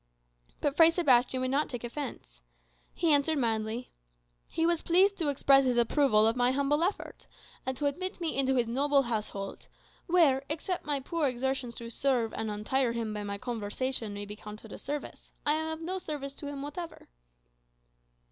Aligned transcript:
But 0.61 0.75
Fray 0.75 0.89
Sebastian 0.89 1.41
would 1.41 1.51
not 1.51 1.69
take 1.69 1.83
offence. 1.83 2.41
He 2.95 3.13
answered 3.13 3.37
mildly, 3.37 3.91
"He 4.47 4.65
was 4.65 4.81
pleased 4.81 5.15
to 5.17 5.29
express 5.29 5.65
his 5.65 5.77
approval 5.77 6.25
of 6.25 6.35
my 6.35 6.53
humble 6.53 6.83
effort, 6.83 7.27
and 7.67 7.77
to 7.77 7.85
admit 7.85 8.19
me 8.19 8.35
into 8.35 8.55
his 8.55 8.65
noble 8.67 9.03
household; 9.03 9.67
where, 10.07 10.43
except 10.49 10.85
my 10.87 10.99
poor 11.01 11.27
exertions 11.27 11.75
to 11.75 11.83
amuse 11.83 12.03
and 12.03 12.49
untire 12.49 12.93
him 12.95 13.13
by 13.13 13.21
my 13.21 13.37
conversation 13.37 14.11
may 14.15 14.25
be 14.25 14.33
accounted 14.33 14.71
a 14.71 14.79
service, 14.79 15.31
I 15.45 15.53
am 15.53 15.69
of 15.69 15.81
no 15.81 15.99
service 15.99 16.33
to 16.33 16.47
him 16.47 16.63
whatever." 16.63 17.07